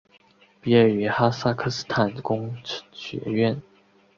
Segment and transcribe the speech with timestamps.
[0.59, 2.57] 毕业于哈萨克斯坦工
[2.91, 3.61] 学院。